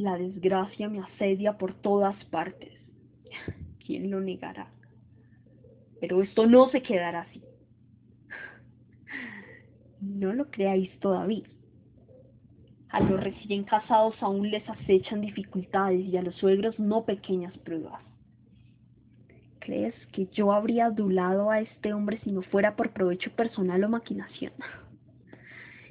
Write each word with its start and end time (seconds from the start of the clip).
La 0.00 0.16
desgracia 0.16 0.88
me 0.88 1.00
asedia 1.00 1.58
por 1.58 1.74
todas 1.74 2.16
partes. 2.30 2.72
¿Quién 3.84 4.10
lo 4.10 4.18
negará? 4.18 4.72
Pero 6.00 6.22
esto 6.22 6.46
no 6.46 6.70
se 6.70 6.80
quedará 6.80 7.20
así. 7.20 7.42
No 10.00 10.32
lo 10.32 10.50
creáis 10.50 10.90
todavía. 11.00 11.44
A 12.88 13.00
los 13.00 13.22
recién 13.22 13.64
casados 13.64 14.14
aún 14.22 14.50
les 14.50 14.66
acechan 14.70 15.20
dificultades 15.20 16.06
y 16.06 16.16
a 16.16 16.22
los 16.22 16.34
suegros 16.36 16.78
no 16.78 17.04
pequeñas 17.04 17.52
pruebas. 17.58 18.02
¿Crees 19.58 19.94
que 20.14 20.28
yo 20.28 20.50
habría 20.50 20.86
adulado 20.86 21.50
a 21.50 21.60
este 21.60 21.92
hombre 21.92 22.18
si 22.24 22.32
no 22.32 22.40
fuera 22.40 22.74
por 22.74 22.94
provecho 22.94 23.30
personal 23.32 23.84
o 23.84 23.90
maquinación? 23.90 24.54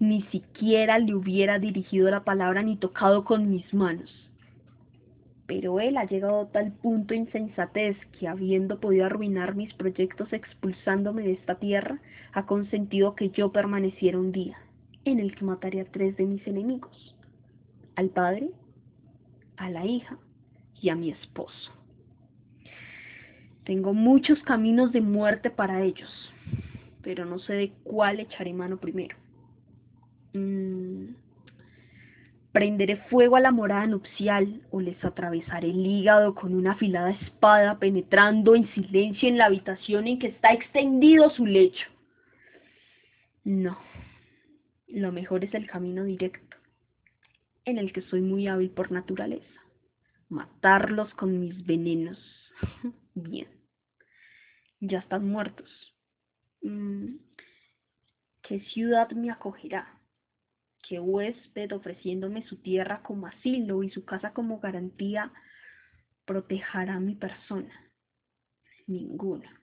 Ni 0.00 0.22
siquiera 0.32 0.98
le 0.98 1.14
hubiera 1.14 1.58
dirigido 1.58 2.10
la 2.10 2.24
palabra 2.24 2.62
ni 2.62 2.76
tocado 2.76 3.22
con 3.22 3.50
mis 3.50 3.74
manos. 3.74 4.10
Pero 5.46 5.78
él 5.78 5.98
ha 5.98 6.06
llegado 6.06 6.40
a 6.40 6.50
tal 6.50 6.72
punto 6.72 7.12
de 7.12 7.20
insensatez 7.20 7.98
que, 8.18 8.26
habiendo 8.26 8.80
podido 8.80 9.04
arruinar 9.04 9.54
mis 9.54 9.74
proyectos 9.74 10.32
expulsándome 10.32 11.22
de 11.22 11.32
esta 11.32 11.56
tierra, 11.56 12.00
ha 12.32 12.46
consentido 12.46 13.14
que 13.14 13.28
yo 13.28 13.52
permaneciera 13.52 14.18
un 14.18 14.32
día, 14.32 14.56
en 15.04 15.20
el 15.20 15.36
que 15.36 15.44
mataré 15.44 15.82
a 15.82 15.84
tres 15.84 16.16
de 16.16 16.24
mis 16.24 16.46
enemigos, 16.46 17.14
al 17.96 18.08
padre, 18.08 18.48
a 19.58 19.68
la 19.68 19.84
hija 19.84 20.16
y 20.80 20.88
a 20.88 20.94
mi 20.96 21.10
esposo. 21.10 21.72
Tengo 23.64 23.92
muchos 23.92 24.42
caminos 24.44 24.92
de 24.92 25.02
muerte 25.02 25.50
para 25.50 25.82
ellos, 25.82 26.32
pero 27.02 27.26
no 27.26 27.38
sé 27.38 27.52
de 27.52 27.72
cuál 27.84 28.20
echaré 28.20 28.54
mano 28.54 28.78
primero. 28.78 29.14
Mm, 30.32 31.14
prenderé 32.52 32.96
fuego 33.08 33.36
a 33.36 33.40
la 33.40 33.52
morada 33.52 33.86
nupcial 33.86 34.62
o 34.70 34.80
les 34.80 35.02
atravesaré 35.04 35.70
el 35.70 35.86
hígado 35.86 36.34
con 36.34 36.54
una 36.54 36.72
afilada 36.72 37.10
espada 37.10 37.78
penetrando 37.78 38.54
en 38.54 38.68
silencio 38.74 39.28
en 39.28 39.38
la 39.38 39.46
habitación 39.46 40.06
en 40.06 40.18
que 40.18 40.28
está 40.28 40.52
extendido 40.52 41.30
su 41.30 41.46
lecho. 41.46 41.86
No, 43.44 43.78
lo 44.88 45.12
mejor 45.12 45.44
es 45.44 45.54
el 45.54 45.66
camino 45.66 46.04
directo, 46.04 46.56
en 47.64 47.78
el 47.78 47.92
que 47.92 48.02
soy 48.02 48.20
muy 48.20 48.48
hábil 48.48 48.70
por 48.70 48.90
naturaleza. 48.90 49.46
Matarlos 50.28 51.12
con 51.14 51.40
mis 51.40 51.64
venenos. 51.66 52.18
Bien. 53.14 53.48
Ya 54.80 55.00
están 55.00 55.28
muertos. 55.28 55.68
Mm, 56.62 57.16
¿Qué 58.42 58.60
ciudad 58.60 59.10
me 59.12 59.30
acogerá? 59.30 59.99
¿Qué 60.90 60.98
huésped 60.98 61.70
ofreciéndome 61.70 62.42
su 62.48 62.56
tierra 62.56 63.00
como 63.04 63.28
asilo 63.28 63.84
y 63.84 63.90
su 63.90 64.04
casa 64.04 64.32
como 64.32 64.58
garantía 64.58 65.30
protegerá 66.24 66.98
mi 66.98 67.14
persona? 67.14 67.72
Ninguna. 68.88 69.62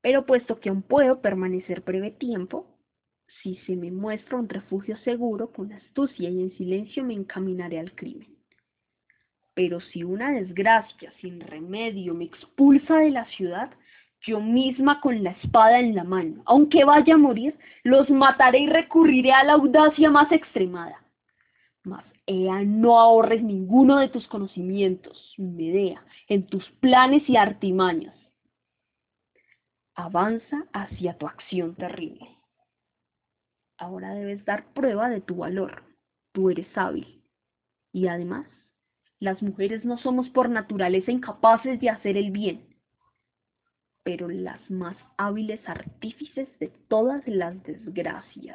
Pero 0.00 0.26
puesto 0.26 0.58
que 0.58 0.70
aún 0.70 0.82
puedo 0.82 1.20
permanecer 1.20 1.82
breve 1.82 2.10
tiempo, 2.10 2.76
si 3.40 3.54
se 3.66 3.76
me 3.76 3.92
muestra 3.92 4.38
un 4.38 4.48
refugio 4.48 4.98
seguro, 5.04 5.52
con 5.52 5.72
astucia 5.72 6.28
y 6.28 6.42
en 6.42 6.56
silencio 6.56 7.04
me 7.04 7.14
encaminaré 7.14 7.78
al 7.78 7.94
crimen. 7.94 8.36
Pero 9.54 9.78
si 9.78 10.02
una 10.02 10.32
desgracia 10.32 11.12
sin 11.20 11.38
remedio 11.38 12.14
me 12.14 12.24
expulsa 12.24 12.96
de 12.96 13.12
la 13.12 13.26
ciudad, 13.26 13.70
yo 14.22 14.40
misma 14.40 15.00
con 15.00 15.22
la 15.22 15.30
espada 15.30 15.78
en 15.78 15.94
la 15.94 16.04
mano, 16.04 16.42
aunque 16.46 16.84
vaya 16.84 17.14
a 17.14 17.18
morir, 17.18 17.56
los 17.84 18.10
mataré 18.10 18.60
y 18.60 18.66
recurriré 18.68 19.32
a 19.32 19.44
la 19.44 19.54
audacia 19.54 20.10
más 20.10 20.30
extremada. 20.32 21.02
Mas, 21.84 22.04
Ea, 22.26 22.62
no 22.64 22.98
ahorres 22.98 23.42
ninguno 23.42 23.98
de 23.98 24.08
tus 24.08 24.26
conocimientos, 24.26 25.34
Medea, 25.38 26.04
en 26.28 26.46
tus 26.46 26.68
planes 26.80 27.28
y 27.28 27.36
artimañas. 27.36 28.14
Avanza 29.94 30.64
hacia 30.72 31.16
tu 31.16 31.26
acción 31.26 31.74
terrible. 31.74 32.28
Ahora 33.78 34.14
debes 34.14 34.44
dar 34.44 34.66
prueba 34.74 35.08
de 35.08 35.20
tu 35.20 35.36
valor. 35.36 35.82
Tú 36.32 36.50
eres 36.50 36.66
hábil. 36.76 37.24
Y 37.92 38.08
además, 38.08 38.46
las 39.20 39.40
mujeres 39.42 39.84
no 39.84 39.98
somos 39.98 40.28
por 40.30 40.48
naturaleza 40.48 41.10
incapaces 41.10 41.80
de 41.80 41.90
hacer 41.90 42.16
el 42.16 42.30
bien, 42.30 42.67
pero 44.08 44.26
las 44.26 44.58
más 44.70 44.96
hábiles 45.18 45.60
artífices 45.68 46.48
de 46.60 46.72
todas 46.88 47.22
las 47.28 47.62
desgracias. 47.64 48.47